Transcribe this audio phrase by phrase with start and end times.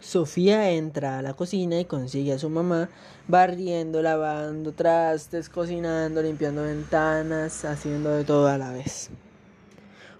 [0.00, 2.88] Sofía entra a la cocina y consigue a su mamá
[3.28, 9.10] barriendo, lavando trastes, cocinando, limpiando ventanas, haciendo de todo a la vez.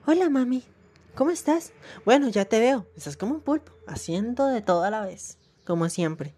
[0.07, 0.65] Hola mami,
[1.15, 1.73] ¿cómo estás?
[2.05, 5.89] Bueno, ya te veo, estás como un pulpo, haciendo de todo a la vez, como
[5.89, 6.35] siempre.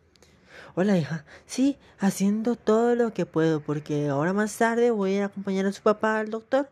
[0.74, 5.66] Hola hija, sí, haciendo todo lo que puedo, porque ahora más tarde voy a acompañar
[5.66, 6.70] a su papá al doctor,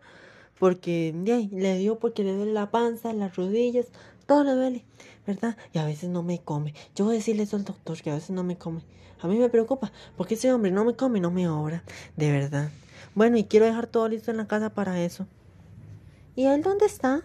[0.58, 1.14] porque
[1.52, 3.86] le dio porque le duele la panza, las rodillas,
[4.26, 4.84] todo le duele.
[5.26, 5.56] ¿verdad?
[5.72, 6.74] Y a veces no me come.
[6.94, 8.82] Yo voy a decirle eso al doctor, que a veces no me come.
[9.20, 11.82] A mí me preocupa, porque ese hombre no me come, no me obra,
[12.16, 12.70] de verdad.
[13.14, 15.26] Bueno, y quiero dejar todo listo en la casa para eso.
[16.36, 17.22] ¿Y él dónde está?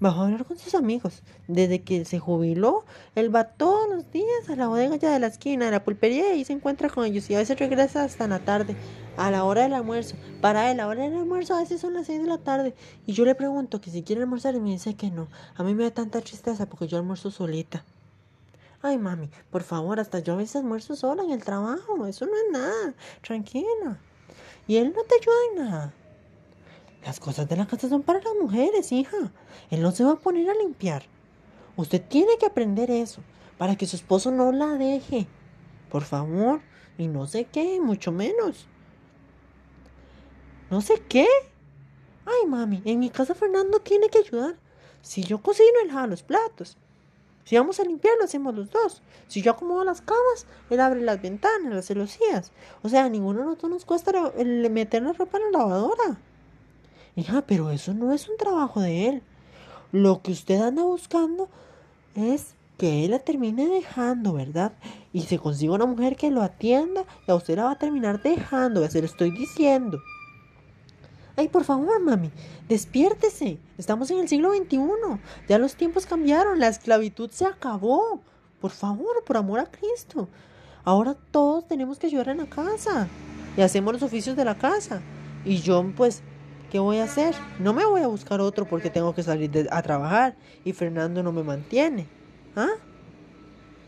[0.00, 1.24] Bajó a hablar con sus amigos.
[1.48, 2.84] Desde que se jubiló,
[3.16, 6.34] él va todos los días a la bodega ya de la esquina, de la pulpería,
[6.34, 7.28] y se encuentra con ellos.
[7.28, 8.76] Y a veces regresa hasta la tarde,
[9.18, 10.16] a la hora del almuerzo.
[10.40, 12.74] Para él, la hora del almuerzo a veces son las seis de la tarde.
[13.06, 15.28] Y yo le pregunto que si quiere almorzar y me dice que no.
[15.56, 17.84] A mí me da tanta tristeza porque yo almuerzo solita.
[18.80, 22.06] Ay, mami, por favor, hasta yo a veces almuerzo sola en el trabajo.
[22.06, 22.94] Eso no es nada.
[23.20, 23.98] Tranquila.
[24.68, 25.92] Y él no te ayuda en nada.
[27.04, 29.32] Las cosas de la casa son para las mujeres, hija.
[29.70, 31.02] Él no se va a poner a limpiar.
[31.76, 33.20] Usted tiene que aprender eso
[33.56, 35.26] para que su esposo no la deje.
[35.90, 36.60] Por favor.
[36.98, 38.66] Y no sé qué, mucho menos.
[40.70, 41.26] ¿No sé qué?
[42.26, 44.56] Ay, mami, en mi casa Fernando tiene que ayudar.
[45.00, 46.76] Si yo cocino, él lava los platos.
[47.44, 49.00] Si vamos a limpiar, lo hacemos los dos.
[49.26, 52.52] Si yo acomodo las camas, él abre las ventanas, las celosías.
[52.82, 54.12] O sea, a ninguno de nosotros nos cuesta
[54.44, 56.18] meter la ropa en la lavadora.
[57.16, 59.22] Hija, pero eso no es un trabajo de él.
[59.92, 61.48] Lo que usted anda buscando
[62.14, 64.72] es que él la termine dejando, ¿verdad?
[65.14, 68.22] Y se consiga una mujer que lo atienda y a usted la va a terminar
[68.22, 69.98] dejando, se lo estoy diciendo.
[71.38, 72.32] Ay, por favor, mami,
[72.68, 73.60] despiértese.
[73.78, 74.80] Estamos en el siglo XXI.
[75.48, 78.20] Ya los tiempos cambiaron, la esclavitud se acabó.
[78.60, 80.28] Por favor, por amor a Cristo.
[80.82, 83.06] Ahora todos tenemos que ayudar en la casa.
[83.56, 85.00] Y hacemos los oficios de la casa.
[85.44, 86.22] Y yo, pues,
[86.72, 87.36] ¿Qué voy a hacer?
[87.60, 91.32] No me voy a buscar otro porque tengo que salir a trabajar y Fernando no
[91.32, 92.08] me mantiene.
[92.56, 92.72] ¿Ah?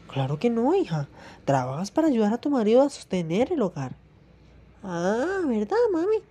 [0.08, 1.08] Claro que no, hija.
[1.44, 3.96] Trabajas para ayudar a tu marido a sostener el hogar.
[4.82, 6.22] Ah, ¿verdad, mami?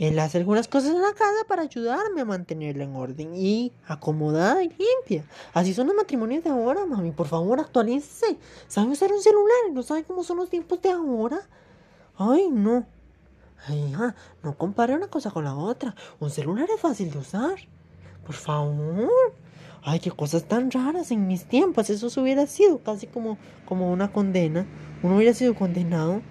[0.00, 4.64] Él hace algunas cosas en la casa para ayudarme a mantenerla en orden y acomodada
[4.64, 5.26] y limpia.
[5.52, 7.10] Así son los matrimonios de ahora, mami.
[7.10, 8.38] Por favor, actualícese.
[8.66, 9.58] ¿Sabe usar un celular?
[9.74, 11.42] ¿No sabe cómo son los tiempos de ahora?
[12.16, 12.86] Ay, no.
[13.66, 15.94] Ay, hija, no compare una cosa con la otra.
[16.18, 17.56] Un celular es fácil de usar.
[18.24, 19.34] Por favor.
[19.82, 21.90] Ay, qué cosas tan raras en mis tiempos.
[21.90, 23.36] Eso hubiera sido casi como,
[23.66, 24.64] como una condena.
[25.02, 26.22] Uno hubiera sido condenado.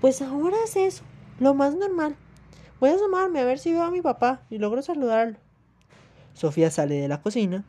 [0.00, 1.02] Pues ahora es eso.
[1.40, 2.14] Lo más normal.
[2.78, 5.38] Voy a asomarme a ver si veo a mi papá y logro saludarlo.
[6.34, 7.64] Sofía sale de la cocina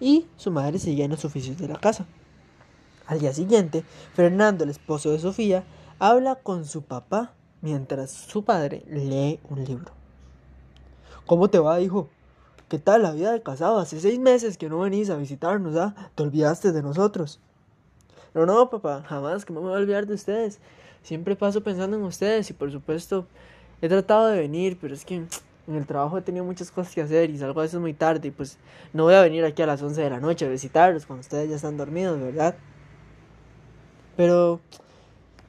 [0.00, 2.06] y su madre sigue en los oficios de la casa.
[3.06, 3.84] Al día siguiente,
[4.14, 5.64] Fernando, el esposo de Sofía,
[5.98, 9.92] habla con su papá mientras su padre lee un libro.
[11.26, 12.08] ¿Cómo te va, hijo?
[12.68, 13.78] ¿Qué tal la vida de casado?
[13.78, 15.94] Hace seis meses que no venís a visitarnos, ¿ah?
[16.14, 17.40] Te olvidaste de nosotros.
[18.32, 20.60] No, no, papá, jamás que me voy a olvidar de ustedes.
[21.02, 23.26] Siempre paso pensando en ustedes y por supuesto
[23.80, 25.16] he tratado de venir, pero es que
[25.66, 28.28] en el trabajo he tenido muchas cosas que hacer y salgo a veces muy tarde
[28.28, 28.58] y pues
[28.92, 31.48] no voy a venir aquí a las 11 de la noche a visitarlos cuando ustedes
[31.48, 32.54] ya están dormidos, ¿verdad?
[34.16, 34.60] Pero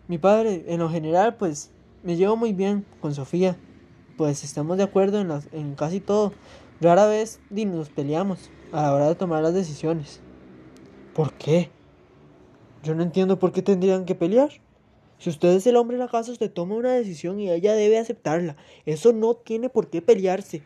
[0.07, 1.71] mi padre, en lo general, pues
[2.03, 3.57] me llevo muy bien con Sofía.
[4.17, 6.33] Pues estamos de acuerdo en, en casi todo.
[6.81, 10.19] Rara vez nos peleamos a la hora de tomar las decisiones.
[11.13, 11.69] ¿Por qué?
[12.83, 14.49] Yo no entiendo por qué tendrían que pelear.
[15.23, 17.97] Si usted es el hombre de la casa, usted toma una decisión y ella debe
[17.97, 18.57] aceptarla.
[18.85, 20.63] Eso no tiene por qué pelearse.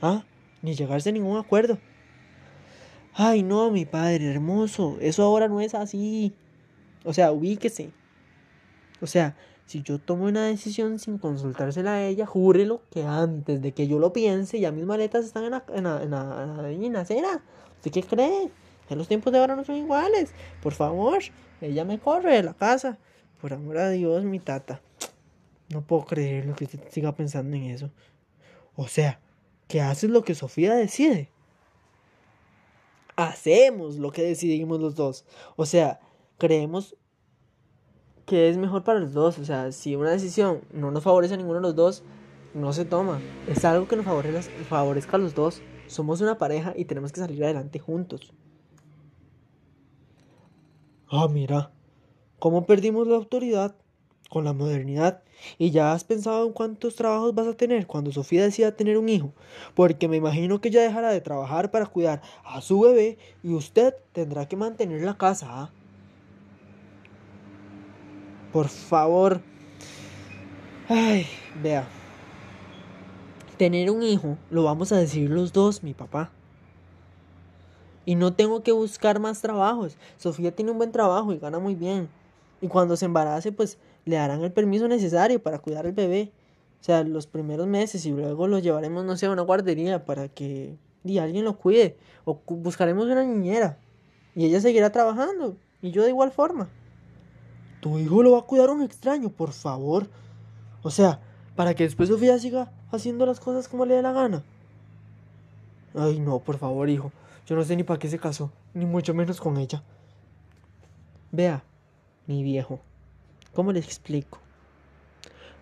[0.00, 0.24] ¿Ah?
[0.62, 1.76] Ni llegarse a ningún acuerdo.
[3.12, 4.96] Ay, no, mi padre, hermoso.
[5.02, 6.32] Eso ahora no es así.
[7.04, 7.90] O sea, ubíquese.
[9.02, 13.72] O sea, si yo tomo una decisión sin consultársela a ella, júrelo que antes de
[13.72, 16.92] que yo lo piense, ya mis maletas están en la, en la, en la, en
[16.94, 17.42] la acera.
[17.76, 18.50] ¿Usted qué cree?
[18.88, 20.32] Que los tiempos de ahora no son iguales.
[20.62, 21.18] Por favor,
[21.60, 22.96] ella me corre de la casa.
[23.40, 24.80] Por amor a Dios, mi tata.
[25.68, 27.90] No puedo creer lo que usted siga pensando en eso.
[28.74, 29.20] O sea,
[29.68, 31.30] que haces lo que Sofía decide.
[33.16, 35.24] Hacemos lo que decidimos los dos.
[35.56, 36.00] O sea,
[36.38, 36.96] creemos
[38.26, 39.38] que es mejor para los dos.
[39.38, 42.02] O sea, si una decisión no nos favorece a ninguno de los dos,
[42.54, 43.20] no se toma.
[43.46, 45.62] Es algo que nos favorezca, a los dos.
[45.86, 48.32] Somos una pareja y tenemos que salir adelante juntos.
[51.08, 51.72] Ah, mira,
[52.40, 53.76] ¿cómo perdimos la autoridad?
[54.30, 55.22] con la modernidad.
[55.58, 59.08] ¿Y ya has pensado en cuántos trabajos vas a tener cuando Sofía decida tener un
[59.10, 59.34] hijo?
[59.74, 63.94] Porque me imagino que ella dejará de trabajar para cuidar a su bebé y usted
[64.12, 65.46] tendrá que mantener la casa.
[65.50, 65.70] ¿ah?
[68.52, 69.42] Por favor.
[70.88, 71.26] Ay,
[71.62, 71.86] vea.
[73.58, 76.30] Tener un hijo lo vamos a decir los dos, mi papá.
[78.06, 79.96] Y no tengo que buscar más trabajos.
[80.16, 82.08] Sofía tiene un buen trabajo y gana muy bien.
[82.60, 86.32] Y cuando se embarace, pues le darán el permiso necesario para cuidar al bebé.
[86.80, 90.28] O sea, los primeros meses y luego lo llevaremos, no sé, a una guardería para
[90.28, 91.96] que y alguien lo cuide.
[92.24, 93.78] O buscaremos una niñera.
[94.34, 95.56] Y ella seguirá trabajando.
[95.82, 96.68] Y yo de igual forma.
[97.80, 100.08] Tu hijo lo va a cuidar un extraño, por favor.
[100.82, 101.20] O sea,
[101.56, 104.42] para que después Sofía siga haciendo las cosas como le dé la gana.
[105.94, 107.10] Ay, no, por favor, hijo.
[107.46, 109.82] Yo no sé ni para qué se casó, ni mucho menos con ella.
[111.32, 111.64] Vea,
[112.30, 112.78] mi viejo,
[113.54, 114.38] ¿cómo le explico?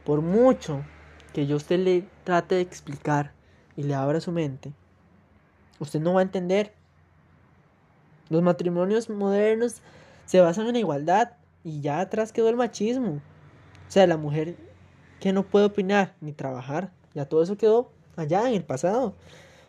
[0.04, 0.84] Por mucho
[1.32, 3.32] que yo usted le trate de explicar
[3.74, 4.74] y le abra su mente,
[5.78, 6.74] usted no va a entender.
[8.28, 9.80] Los matrimonios modernos
[10.26, 11.32] se basan en la igualdad
[11.64, 13.12] y ya atrás quedó el machismo.
[13.12, 14.54] O sea, la mujer
[15.20, 19.14] que no puede opinar ni trabajar, ya todo eso quedó allá en el pasado.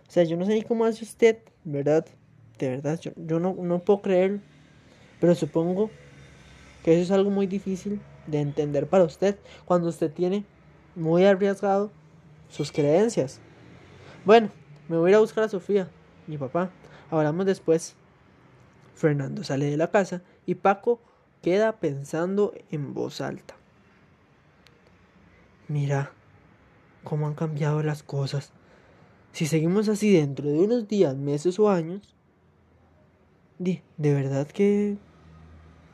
[0.06, 2.06] O sea, yo no sé ni cómo hace usted, ¿verdad?
[2.58, 4.42] De verdad, yo, yo no, no puedo creer,
[5.22, 5.90] pero supongo
[6.84, 10.46] que eso es algo muy difícil de entender para usted cuando usted tiene
[10.96, 11.92] muy arriesgado
[12.50, 13.40] sus creencias.
[14.26, 14.50] Bueno,
[14.88, 15.90] me voy a ir a buscar a Sofía,
[16.28, 16.70] mi papá.
[17.10, 17.96] Hablamos después.
[18.96, 21.00] Fernando sale de la casa y Paco
[21.42, 23.56] queda pensando en voz alta.
[25.70, 26.12] Mira
[27.04, 28.52] cómo han cambiado las cosas.
[29.32, 32.16] Si seguimos así dentro de unos días, meses o años,
[33.58, 34.98] de, de verdad que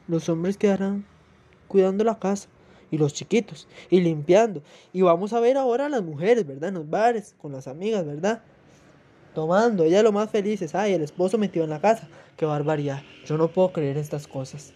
[0.08, 1.06] los hombres quedarán
[1.68, 2.48] cuidando la casa
[2.92, 4.62] y los chiquitos y limpiando.
[4.94, 6.70] Y vamos a ver ahora a las mujeres, ¿verdad?
[6.70, 8.42] En los bares, con las amigas, ¿verdad?
[9.34, 10.76] Tomando, ella lo más felices.
[10.76, 12.08] Ay, el esposo metido en la casa.
[12.38, 13.02] Qué barbaridad.
[13.26, 14.74] Yo no puedo creer estas cosas.